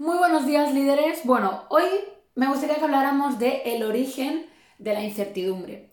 Muy 0.00 0.16
buenos 0.16 0.46
días 0.46 0.72
líderes. 0.72 1.20
Bueno, 1.24 1.64
hoy 1.68 1.84
me 2.34 2.48
gustaría 2.48 2.76
que 2.76 2.84
habláramos 2.84 3.38
de 3.38 3.60
el 3.66 3.82
origen 3.82 4.46
de 4.78 4.94
la 4.94 5.04
incertidumbre. 5.04 5.92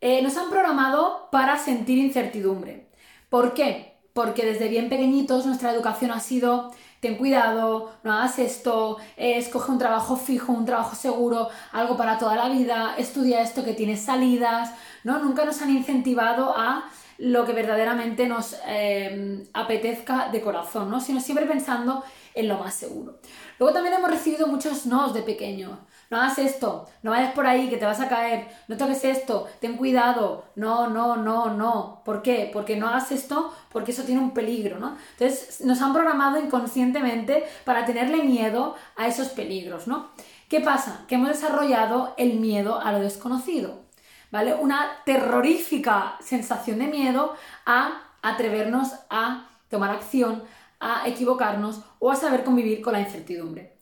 Eh, 0.00 0.22
nos 0.22 0.36
han 0.36 0.48
programado 0.48 1.28
para 1.32 1.58
sentir 1.58 1.98
incertidumbre. 1.98 2.88
¿Por 3.28 3.54
qué? 3.54 3.98
Porque 4.12 4.46
desde 4.46 4.68
bien 4.68 4.88
pequeñitos 4.88 5.44
nuestra 5.44 5.72
educación 5.72 6.12
ha 6.12 6.20
sido 6.20 6.70
ten 7.00 7.16
cuidado, 7.16 7.90
no 8.04 8.12
hagas 8.12 8.38
esto, 8.38 8.98
eh, 9.16 9.38
escoge 9.38 9.72
un 9.72 9.78
trabajo 9.78 10.16
fijo, 10.16 10.52
un 10.52 10.64
trabajo 10.64 10.94
seguro, 10.94 11.48
algo 11.72 11.96
para 11.96 12.16
toda 12.16 12.36
la 12.36 12.48
vida, 12.48 12.94
estudia 12.96 13.40
esto 13.40 13.64
que 13.64 13.72
tiene 13.72 13.96
salidas, 13.96 14.72
¿no? 15.02 15.18
Nunca 15.18 15.44
nos 15.44 15.60
han 15.62 15.70
incentivado 15.70 16.56
a 16.56 16.88
lo 17.18 17.44
que 17.44 17.52
verdaderamente 17.52 18.26
nos 18.26 18.56
eh, 18.66 19.44
apetezca 19.52 20.28
de 20.30 20.40
corazón, 20.40 20.90
¿no? 20.90 21.00
Sino 21.00 21.20
siempre 21.20 21.46
pensando 21.46 22.04
en 22.34 22.48
lo 22.48 22.58
más 22.58 22.74
seguro. 22.74 23.18
Luego 23.58 23.74
también 23.74 23.96
hemos 23.96 24.10
recibido 24.10 24.46
muchos 24.46 24.86
nos 24.86 25.12
de 25.12 25.22
pequeño. 25.22 25.80
No 26.10 26.16
hagas 26.16 26.38
esto, 26.38 26.86
no 27.02 27.10
vayas 27.10 27.32
por 27.32 27.46
ahí 27.46 27.68
que 27.68 27.76
te 27.76 27.84
vas 27.84 28.00
a 28.00 28.08
caer, 28.08 28.48
no 28.66 28.78
toques 28.78 29.04
esto, 29.04 29.46
ten 29.60 29.76
cuidado, 29.76 30.44
no, 30.54 30.88
no, 30.88 31.16
no, 31.16 31.50
no. 31.50 32.00
¿Por 32.04 32.22
qué? 32.22 32.48
Porque 32.50 32.76
no 32.76 32.88
hagas 32.88 33.12
esto, 33.12 33.52
porque 33.68 33.90
eso 33.90 34.04
tiene 34.04 34.20
un 34.20 34.30
peligro, 34.30 34.78
¿no? 34.78 34.96
Entonces 35.18 35.60
nos 35.62 35.82
han 35.82 35.92
programado 35.92 36.40
inconscientemente 36.40 37.44
para 37.64 37.84
tenerle 37.84 38.22
miedo 38.22 38.74
a 38.96 39.06
esos 39.06 39.28
peligros, 39.28 39.86
¿no? 39.86 40.10
¿Qué 40.48 40.60
pasa? 40.60 41.04
Que 41.08 41.16
hemos 41.16 41.28
desarrollado 41.28 42.14
el 42.16 42.40
miedo 42.40 42.80
a 42.80 42.90
lo 42.92 43.00
desconocido, 43.00 43.82
¿vale? 44.30 44.54
Una 44.54 45.02
terrorífica 45.04 46.16
sensación 46.20 46.78
de 46.78 46.86
miedo 46.86 47.34
a 47.66 48.02
atrevernos 48.22 48.92
a 49.10 49.48
tomar 49.68 49.90
acción, 49.90 50.42
a 50.80 51.08
equivocarnos 51.08 51.82
o 51.98 52.10
a 52.10 52.16
saber 52.16 52.44
convivir 52.44 52.80
con 52.80 52.92
la 52.92 53.00
incertidumbre. 53.00 53.76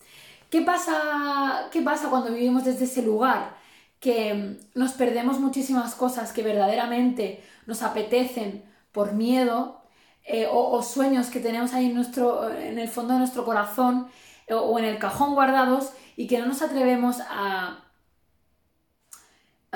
¿Qué 0.50 0.62
pasa, 0.62 1.68
¿Qué 1.72 1.82
pasa 1.82 2.08
cuando 2.08 2.32
vivimos 2.32 2.64
desde 2.64 2.84
ese 2.84 3.02
lugar? 3.02 3.56
Que 4.00 4.58
nos 4.74 4.92
perdemos 4.92 5.40
muchísimas 5.40 5.94
cosas 5.94 6.32
que 6.32 6.42
verdaderamente 6.42 7.42
nos 7.66 7.82
apetecen 7.82 8.64
por 8.92 9.12
miedo 9.12 9.82
eh, 10.24 10.48
o, 10.50 10.82
sueños 10.82 11.28
que 11.28 11.40
tenemos 11.40 11.72
ahí 11.72 11.86
en, 11.86 11.94
nuestro, 11.94 12.50
en 12.50 12.78
el 12.78 12.88
fondo 12.88 13.12
de 13.12 13.20
nuestro 13.20 13.44
corazón 13.44 14.08
o, 14.50 14.56
o 14.56 14.78
en 14.78 14.84
el 14.84 14.98
cajón 14.98 15.34
guardados 15.34 15.92
y 16.16 16.26
que 16.26 16.38
no 16.38 16.46
nos 16.46 16.62
atrevemos 16.62 17.18
a, 17.28 17.85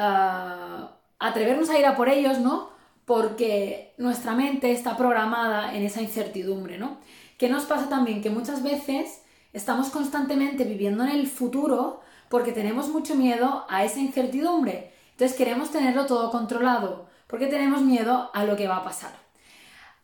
a 0.00 0.96
atrevernos 1.18 1.70
a 1.70 1.78
ir 1.78 1.86
a 1.86 1.96
por 1.96 2.08
ellos, 2.08 2.38
¿no? 2.38 2.70
Porque 3.04 3.94
nuestra 3.98 4.34
mente 4.34 4.72
está 4.72 4.96
programada 4.96 5.74
en 5.74 5.84
esa 5.84 6.00
incertidumbre, 6.00 6.78
¿no? 6.78 6.98
¿Qué 7.38 7.48
nos 7.48 7.64
pasa 7.64 7.88
también? 7.88 8.22
Que 8.22 8.30
muchas 8.30 8.62
veces 8.62 9.22
estamos 9.52 9.90
constantemente 9.90 10.64
viviendo 10.64 11.04
en 11.04 11.10
el 11.10 11.26
futuro 11.26 12.00
porque 12.28 12.52
tenemos 12.52 12.88
mucho 12.88 13.14
miedo 13.14 13.66
a 13.68 13.84
esa 13.84 13.98
incertidumbre. 13.98 14.92
Entonces 15.12 15.36
queremos 15.36 15.70
tenerlo 15.70 16.06
todo 16.06 16.30
controlado 16.30 17.08
porque 17.26 17.46
tenemos 17.46 17.82
miedo 17.82 18.30
a 18.32 18.44
lo 18.44 18.56
que 18.56 18.68
va 18.68 18.76
a 18.76 18.84
pasar. 18.84 19.12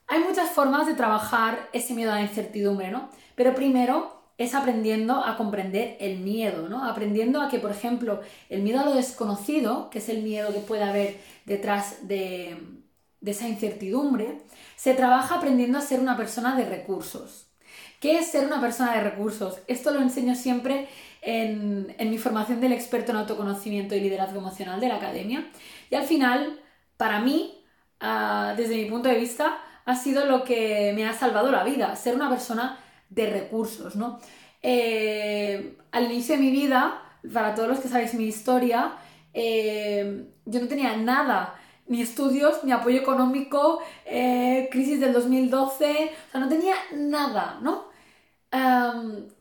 Hay 0.08 0.20
muchas 0.20 0.50
formas 0.50 0.86
de 0.86 0.94
trabajar 0.94 1.68
ese 1.72 1.94
miedo 1.94 2.12
a 2.12 2.16
la 2.16 2.22
incertidumbre, 2.22 2.90
¿no? 2.90 3.08
Pero 3.34 3.54
primero 3.54 4.15
es 4.38 4.54
aprendiendo 4.54 5.24
a 5.24 5.36
comprender 5.36 5.96
el 5.98 6.18
miedo, 6.18 6.68
¿no? 6.68 6.84
Aprendiendo 6.84 7.40
a 7.40 7.48
que, 7.48 7.58
por 7.58 7.70
ejemplo, 7.70 8.20
el 8.50 8.62
miedo 8.62 8.80
a 8.80 8.84
lo 8.84 8.94
desconocido, 8.94 9.88
que 9.88 9.98
es 9.98 10.08
el 10.08 10.22
miedo 10.22 10.52
que 10.52 10.60
puede 10.60 10.82
haber 10.82 11.18
detrás 11.46 12.06
de, 12.06 12.56
esa 13.24 13.48
incertidumbre, 13.48 14.42
se 14.76 14.94
trabaja 14.94 15.36
aprendiendo 15.36 15.78
a 15.78 15.80
ser 15.80 16.00
una 16.00 16.16
persona 16.16 16.54
de 16.54 16.66
recursos. 16.66 17.48
¿Qué 17.98 18.18
es 18.18 18.30
ser 18.30 18.46
una 18.46 18.60
persona 18.60 18.94
de 18.94 19.00
recursos? 19.00 19.58
Esto 19.66 19.90
lo 19.90 20.00
enseño 20.00 20.34
siempre 20.34 20.86
en, 21.22 21.96
mi 21.98 22.18
formación 22.18 22.60
del 22.60 22.72
experto 22.72 23.12
en 23.12 23.18
autoconocimiento 23.18 23.94
y 23.94 24.00
liderazgo 24.00 24.38
emocional 24.38 24.80
de 24.80 24.88
la 24.88 24.96
academia. 24.96 25.50
Y 25.90 25.94
al 25.94 26.04
final, 26.04 26.60
para 26.98 27.20
mí, 27.20 27.64
ah, 28.00 28.54
desde 28.56 28.76
mi 28.76 28.84
punto 28.84 29.08
de 29.08 29.18
vista, 29.18 29.58
ha 29.86 29.96
sido 29.96 30.26
lo 30.26 30.44
que 30.44 30.92
me 30.94 31.06
ha 31.06 31.14
salvado 31.14 31.50
la 31.50 31.64
vida, 31.64 31.96
ser 31.96 32.14
una 32.14 32.28
persona 32.28 32.78
de 33.10 33.30
recursos, 33.30 33.96
¿no? 33.96 34.18
Eh, 34.62 35.76
al 35.92 36.10
inicio 36.10 36.36
de 36.36 36.40
mi 36.40 36.50
vida, 36.50 37.02
para 37.32 37.54
todos 37.54 37.68
los 37.68 37.80
que 37.80 37.88
sabéis 37.88 38.14
mi 38.14 38.24
historia, 38.24 38.96
eh, 39.32 40.28
yo 40.44 40.60
no 40.60 40.68
tenía 40.68 40.96
nada 40.96 41.54
ni 41.88 42.02
estudios, 42.02 42.64
ni 42.64 42.72
apoyo 42.72 42.98
económico, 42.98 43.80
eh, 44.04 44.68
crisis 44.72 44.98
del 44.98 45.12
2012, 45.12 46.10
o 46.28 46.32
sea, 46.32 46.40
no 46.40 46.48
tenía 46.48 46.74
nada, 46.92 47.58
¿no? 47.62 47.94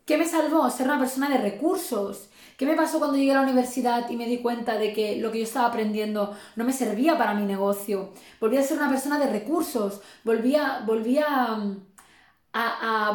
¿Qué 0.05 0.17
me 0.17 0.25
salvó? 0.25 0.69
Ser 0.69 0.87
una 0.87 0.99
persona 0.99 1.29
de 1.29 1.37
recursos. 1.37 2.29
¿Qué 2.57 2.65
me 2.65 2.75
pasó 2.75 2.99
cuando 2.99 3.17
llegué 3.17 3.31
a 3.31 3.35
la 3.35 3.41
universidad 3.41 4.09
y 4.09 4.15
me 4.15 4.27
di 4.27 4.37
cuenta 4.37 4.77
de 4.77 4.93
que 4.93 5.17
lo 5.17 5.31
que 5.31 5.39
yo 5.39 5.43
estaba 5.43 5.67
aprendiendo 5.67 6.35
no 6.55 6.63
me 6.63 6.71
servía 6.71 7.17
para 7.17 7.33
mi 7.33 7.45
negocio? 7.45 8.11
Volví 8.39 8.57
a 8.57 8.63
ser 8.63 8.77
una 8.77 8.89
persona 8.89 9.17
de 9.19 9.27
recursos, 9.27 10.01
volví 10.23 10.55
a, 10.55 10.85
a, 10.85 11.75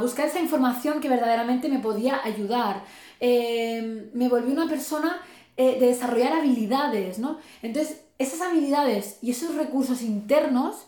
buscar 0.00 0.26
esa 0.26 0.40
información 0.40 1.00
que 1.00 1.08
verdaderamente 1.08 1.68
me 1.68 1.78
podía 1.78 2.20
ayudar. 2.24 2.82
Em, 3.20 4.10
me 4.14 4.28
volví 4.28 4.52
una 4.52 4.68
persona 4.68 5.20
eh, 5.56 5.78
de 5.78 5.86
desarrollar 5.88 6.32
habilidades, 6.32 7.18
¿no? 7.18 7.38
Entonces, 7.62 8.02
esas 8.18 8.40
habilidades 8.40 9.18
y 9.22 9.30
esos 9.30 9.54
recursos 9.56 10.02
internos 10.02 10.86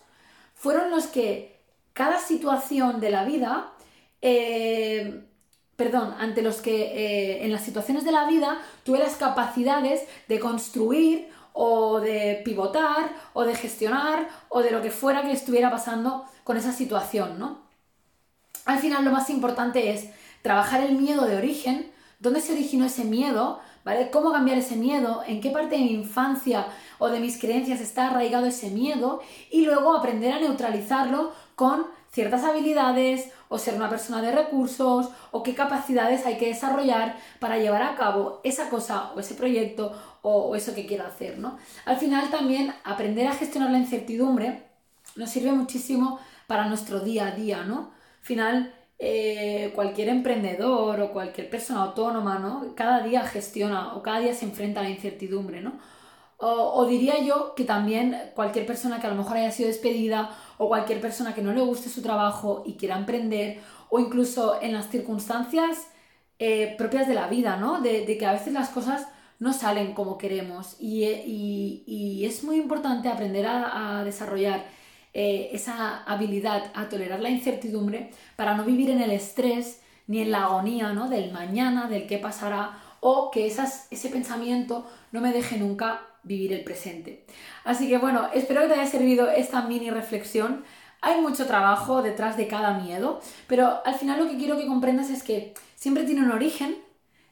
fueron 0.55 0.91
los 0.91 1.07
que 1.07 1.61
cada 1.93 2.19
situación 2.19 3.01
de 3.01 3.11
la 3.11 3.25
vida, 3.25 3.73
eh, 4.23 5.25
perdón, 5.77 6.15
ante 6.19 6.43
los 6.43 6.61
que 6.63 6.77
eh, 6.85 7.45
en 7.45 7.53
las 7.53 7.65
situaciones 7.65 8.05
de 8.05 8.13
la 8.13 8.27
vida 8.27 8.61
tuve 8.85 8.99
las 8.99 9.17
capacidades 9.17 10.03
de 10.29 10.41
construir 10.41 11.29
o 11.53 12.01
de 12.01 12.41
pivotar 12.45 13.13
o 13.35 13.45
de 13.45 13.55
gestionar 13.55 14.29
o 14.49 14.63
de 14.63 14.71
lo 14.71 14.81
que 14.81 14.91
fuera 14.91 15.23
que 15.23 15.33
estuviera 15.33 15.71
pasando 15.71 16.25
con 16.45 16.57
esa 16.57 16.73
situación, 16.73 17.39
¿no? 17.39 17.72
Al 18.65 18.79
final 18.79 19.05
lo 19.05 19.11
más 19.11 19.31
importante 19.31 19.91
es 19.91 20.09
trabajar 20.43 20.83
el 20.83 20.97
miedo 20.97 21.25
de 21.27 21.37
origen, 21.37 21.91
dónde 22.21 22.41
se 22.41 22.53
originó 22.53 22.87
ese 22.87 23.05
miedo, 23.05 23.61
¿vale? 23.85 24.11
¿Cómo 24.11 24.33
cambiar 24.33 24.59
ese 24.59 24.77
miedo? 24.77 25.23
¿En 25.27 25.41
qué 25.41 25.51
parte 25.51 25.77
de 25.77 25.83
mi 25.83 25.93
infancia 25.93 26.67
o 26.99 27.09
de 27.09 27.21
mis 27.21 27.39
creencias 27.41 27.81
está 27.81 28.09
arraigado 28.09 28.47
ese 28.47 28.71
miedo? 28.71 29.21
Y 29.51 29.65
luego 29.65 29.97
aprender 29.97 30.33
a 30.33 30.41
neutralizarlo 30.41 31.33
con 31.57 31.87
ciertas 32.13 32.45
habilidades 32.45 33.31
o 33.49 33.59
ser 33.59 33.75
una 33.75 33.89
persona 33.89 34.23
de 34.23 34.33
recursos 34.33 35.09
o 35.31 35.43
qué 35.43 35.55
capacidades 35.55 36.27
hay 36.27 36.37
que 36.37 36.47
desarrollar 36.47 37.17
para 37.41 37.59
llevar 37.59 37.83
a 37.83 37.97
cabo 37.97 38.41
esa 38.45 38.69
cosa 38.69 39.13
o 39.17 39.21
ese 39.21 39.35
proyecto 39.35 39.93
o, 40.21 40.55
eso 40.55 40.75
que 40.75 40.87
quiero 40.87 41.07
hacer, 41.07 41.39
¿no? 41.39 41.59
Al 41.85 41.97
final 41.97 42.31
también 42.31 42.75
aprender 42.85 43.27
a 43.27 43.35
gestionar 43.35 43.71
la 43.71 43.79
incertidumbre 43.79 44.63
nos 45.17 45.31
sirve 45.31 45.53
muchísimo 45.53 46.21
para 46.47 46.67
nuestro 46.67 47.01
día 47.01 47.29
a 47.29 47.31
día, 47.33 47.65
¿no? 47.65 47.91
Al 48.23 48.27
final 48.27 48.75
eh, 49.01 49.73
cualquier 49.75 50.09
emprendedor 50.09 51.01
o 51.01 51.13
cualquier 51.13 51.51
persona 51.51 51.83
autónoma, 51.83 52.39
¿no? 52.39 52.73
Cada 52.77 53.03
día 53.03 53.27
gestiona 53.27 53.97
o 53.97 54.03
cada 54.03 54.21
día 54.21 54.33
se 54.33 54.45
enfrenta 54.45 54.79
a 54.79 54.85
la 54.85 54.91
incertidumbre, 54.91 55.61
¿no? 55.61 55.73
O, 56.39 56.87
diría 56.87 57.21
yo 57.21 57.55
que 57.55 57.65
también 57.65 58.17
cualquier 58.35 58.67
persona 58.67 59.01
que 59.01 59.07
a 59.07 59.11
lo 59.11 59.17
mejor 59.17 59.37
haya 59.37 59.51
sido 59.51 59.69
despedida 59.69 60.31
o 60.59 60.69
cualquier 60.69 61.01
persona 61.01 61.35
que 61.35 61.43
no 61.43 61.53
le 61.53 61.63
guste 61.63 61.89
su 61.89 62.03
trabajo 62.03 62.63
y 62.67 62.75
quiera 62.75 62.97
emprender 62.97 63.61
o 63.91 64.01
incluso 64.01 64.61
en 64.61 64.73
las 64.73 64.89
circunstancias 64.89 65.89
eh, 66.39 66.75
propias 66.79 67.09
de 67.09 67.15
la 67.15 67.29
vida, 67.29 67.57
¿no? 67.57 67.81
De, 67.81 68.05
que 68.19 68.27
a 68.27 68.33
veces 68.33 68.53
las 68.53 68.69
cosas 68.71 69.09
no 69.41 69.53
salen 69.53 69.95
como 69.95 70.19
queremos 70.19 70.77
y, 70.81 72.25
es 72.25 72.45
muy 72.45 72.57
importante 72.57 73.09
aprender 73.09 73.47
a 73.49 74.03
desarrollar 74.05 74.65
eh, 75.15 75.51
esa 75.53 76.03
habilidad 76.05 76.71
a 76.75 76.89
tolerar 76.89 77.21
la 77.21 77.31
incertidumbre 77.31 78.11
para 78.37 78.55
no 78.55 78.65
vivir 78.65 78.91
en 78.91 79.01
el 79.01 79.11
estrés 79.11 79.81
ni 80.07 80.21
en 80.21 80.31
la 80.31 80.45
agonía 80.45 80.93
¿no? 80.93 81.09
del 81.09 81.33
mañana, 81.33 81.89
del 81.89 82.07
qué 82.07 82.19
pasará, 82.19 82.79
o 83.01 83.31
que 83.31 83.47
esas, 83.47 83.89
ese 83.91 84.09
pensamiento 84.09 84.87
no 85.11 85.21
me 85.21 85.33
deje 85.33 85.59
nunca 85.59 86.01
vivir 86.23 86.53
el 86.53 86.65
presente. 86.65 87.27
Así 87.65 87.89
que 87.89 87.99
bueno, 87.99 88.29
espero 88.33 88.63
que 88.63 88.69
te 88.69 88.75
haya 88.75 88.87
servido 88.87 89.29
esta 89.29 89.63
mini 89.63 89.91
reflexión. 89.91 90.65
Hay 91.01 91.21
mucho 91.21 91.47
trabajo 91.47 92.01
detrás 92.03 92.37
de 92.37 92.47
cada 92.47 92.79
miedo, 92.79 93.21
pero 93.49 93.85
al 93.85 93.97
final 93.97 94.21
lo 94.21 94.31
que 94.31 94.37
quiero 94.37 94.57
que 94.57 94.67
comprendas 94.67 95.11
es 95.11 95.23
que 95.23 95.53
siempre 95.75 96.05
tiene 96.05 96.23
un 96.23 96.31
origen, 96.31 96.77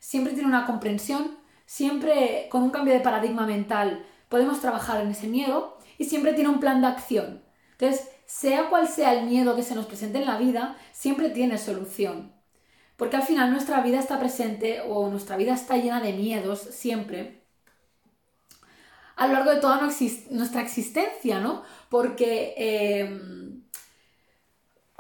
siempre 0.00 0.32
tiene 0.32 0.49
una 0.49 0.66
comprensión, 0.66 1.37
siempre 1.66 2.49
con 2.50 2.62
un 2.62 2.70
cambio 2.70 2.93
de 2.93 3.00
paradigma 3.00 3.46
mental 3.46 4.04
podemos 4.28 4.60
trabajar 4.60 5.00
en 5.00 5.10
ese 5.10 5.28
miedo 5.28 5.78
y 5.99 6.04
siempre 6.06 6.32
tiene 6.32 6.50
un 6.50 6.60
plan 6.60 6.81
de 6.81 6.88
acción. 6.88 7.43
Entonces, 7.80 8.08
sea 8.26 8.68
cual 8.68 8.88
sea 8.88 9.14
el 9.14 9.26
miedo 9.26 9.56
que 9.56 9.62
se 9.62 9.74
nos 9.74 9.86
presente 9.86 10.18
en 10.18 10.26
la 10.26 10.38
vida, 10.38 10.76
siempre 10.92 11.30
tiene 11.30 11.58
solución. 11.58 12.32
Porque 12.96 13.16
al 13.16 13.22
final 13.22 13.50
nuestra 13.50 13.80
vida 13.80 13.98
está 13.98 14.20
presente 14.20 14.82
o 14.82 15.08
nuestra 15.08 15.36
vida 15.36 15.54
está 15.54 15.76
llena 15.76 16.00
de 16.00 16.12
miedos 16.12 16.60
siempre 16.60 17.40
a 19.20 19.26
lo 19.26 19.34
largo 19.34 19.50
de 19.50 19.60
toda 19.60 19.78
nuestra 20.30 20.62
existencia, 20.62 21.40
¿no? 21.40 21.62
Porque, 21.90 22.54
em, 22.56 23.60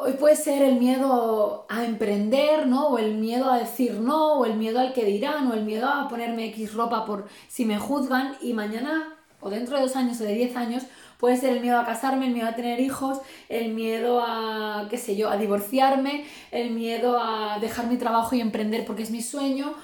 Hoy 0.02 0.14
puede 0.14 0.34
ser 0.34 0.62
el 0.62 0.76
miedo 0.76 1.66
a 1.68 1.84
emprender, 1.84 2.66
¿no? 2.66 2.88
O 2.88 2.98
el 2.98 3.16
miedo 3.16 3.50
a 3.50 3.58
decir 3.58 4.00
no, 4.00 4.38
o 4.38 4.46
el 4.46 4.56
miedo 4.56 4.80
al 4.80 4.94
que 4.94 5.04
dirán, 5.04 5.46
o 5.48 5.52
el 5.52 5.64
miedo 5.64 5.88
a 5.88 6.08
ponerme 6.08 6.46
X 6.46 6.72
ropa 6.72 7.04
por 7.04 7.28
si 7.48 7.66
me 7.66 7.78
juzgan. 7.78 8.34
Y 8.40 8.54
mañana, 8.54 9.14
o 9.40 9.50
dentro 9.50 9.76
de 9.76 9.82
dos 9.82 9.96
años 9.96 10.18
o 10.22 10.24
de 10.24 10.32
diez 10.32 10.56
años, 10.56 10.84
puede 11.20 11.36
ser 11.36 11.52
el 11.52 11.60
miedo 11.60 11.78
a 11.78 11.84
casarme, 11.84 12.26
el 12.26 12.32
miedo 12.32 12.48
a 12.48 12.54
tener 12.54 12.80
hijos, 12.80 13.20
el 13.50 13.74
miedo 13.74 14.22
a, 14.26 14.86
qué 14.88 14.96
sé 14.96 15.16
yo, 15.16 15.28
a 15.30 15.36
divorciarme, 15.36 16.24
el 16.50 16.70
miedo 16.70 17.20
a 17.20 17.58
dejar 17.60 17.86
mi 17.86 17.98
trabajo 17.98 18.34
y 18.34 18.40
emprender 18.40 18.86
porque 18.86 19.02
es 19.02 19.10
mi 19.10 19.20
sueño. 19.20 19.74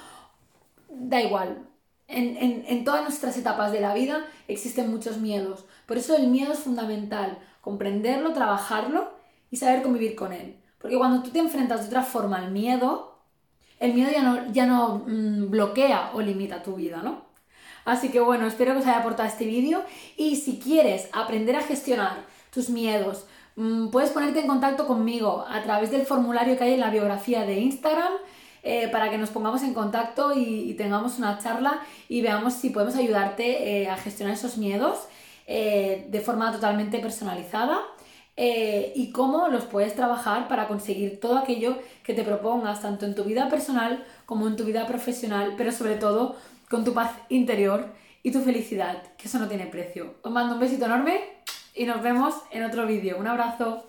Da 0.89 1.21
igual. 1.21 1.59
En, 2.07 2.65
en, 2.65 2.83
todas 2.85 3.03
nuestras 3.03 3.37
etapas 3.37 3.71
de 3.71 3.81
la 3.81 3.93
vida 3.93 4.25
existen 4.47 4.89
muchos 4.89 5.17
miedos. 5.17 5.65
Por 5.85 5.97
eso 5.97 6.15
el 6.15 6.27
miedo 6.27 6.53
es 6.53 6.59
fundamental. 6.59 7.37
Comprenderlo, 7.61 8.33
trabajarlo 8.33 9.11
y 9.51 9.57
saber 9.57 9.83
convivir 9.83 10.15
con 10.15 10.33
él. 10.33 10.55
Porque 10.79 10.97
cuando 10.97 11.21
tú 11.21 11.29
te 11.29 11.39
enfrentas 11.39 11.81
de 11.81 11.87
otra 11.87 12.03
forma 12.03 12.37
al 12.37 12.51
miedo, 12.51 13.19
el 13.79 13.93
miedo 13.93 14.09
ya 14.11 14.23
no, 14.23 14.51
ya 14.51 14.65
no 14.65 15.03
mm, 15.05 15.49
bloquea 15.51 16.11
o 16.13 16.21
limita 16.21 16.63
tu 16.63 16.75
vida, 16.75 17.01
¿no? 17.03 17.26
Así 17.87 18.09
que 18.09 18.19
bueno, 18.19 18.45
espero 18.47 18.73
que 18.73 18.79
os 18.79 18.85
haya 18.85 18.97
aportado 18.97 19.29
este 19.29 19.45
vídeo 19.45 19.81
y 20.17 20.35
si 20.35 20.59
quieres 20.59 21.07
aprender 21.13 21.55
a 21.55 21.61
gestionar 21.61 22.17
tus 22.51 22.69
miedos, 22.69 23.25
mm, 23.55 23.91
puedes 23.91 24.09
ponerte 24.09 24.41
en 24.41 24.47
contacto 24.47 24.85
conmigo 24.85 25.45
a 25.47 25.63
través 25.63 25.89
del 25.89 26.05
formulario 26.05 26.57
que 26.57 26.65
hay 26.65 26.73
en 26.73 26.81
la 26.81 26.89
biografía 26.89 27.45
de 27.45 27.53
Instagram 27.61 28.11
eh, 28.61 28.89
para 28.89 29.09
que 29.09 29.17
nos 29.17 29.29
pongamos 29.29 29.63
en 29.63 29.73
contacto 29.73 30.33
y, 30.35 30.73
tengamos 30.73 31.17
una 31.17 31.37
charla 31.37 31.79
y 32.09 32.21
veamos 32.21 32.55
si 32.55 32.71
podemos 32.71 32.97
ayudarte 32.97 33.83
eh, 33.83 33.89
a 33.89 33.95
gestionar 33.95 34.35
esos 34.35 34.57
miedos 34.57 35.07
eh, 35.47 36.07
de 36.09 36.19
forma 36.19 36.51
totalmente 36.51 36.99
personalizada. 36.99 37.79
Y 38.39 39.11
cómo 39.13 39.47
los 39.47 39.63
puedes 39.65 39.95
trabajar 39.95 40.47
para 40.47 40.67
conseguir 40.67 41.19
todo 41.19 41.37
aquello 41.37 41.75
que 42.03 42.13
te 42.13 42.23
propongas, 42.23 42.83
tanto 42.83 43.05
en 43.07 43.15
tu 43.15 43.23
vida 43.23 43.49
personal 43.49 44.03
como 44.27 44.47
en 44.47 44.55
tu 44.55 44.63
vida 44.63 44.85
profesional, 44.85 45.55
pero 45.57 45.71
sobre 45.71 45.95
todo 45.95 46.35
con 46.69 46.83
tu 46.83 46.93
paz 46.93 47.11
interior 47.29 47.93
y 48.23 48.31
tu 48.31 48.41
felicidad, 48.41 49.01
que 49.17 49.27
eso 49.27 49.39
no 49.39 49.47
tiene 49.47 49.67
precio. 49.67 50.15
Os 50.21 50.31
mando 50.31 50.55
un 50.55 50.59
besito 50.59 50.85
enorme 50.85 51.21
y 51.73 51.85
nos 51.85 52.01
vemos 52.01 52.35
en 52.51 52.63
otro 52.63 52.85
vídeo. 52.85 53.17
Un 53.17 53.27
abrazo. 53.27 53.85